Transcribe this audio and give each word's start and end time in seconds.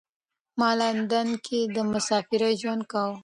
ما 0.59 0.69
لندن 0.79 1.29
کې 1.45 1.59
د 1.75 1.77
مسافرۍ 1.91 2.53
ژوند 2.61 2.83
کاوه. 2.91 3.15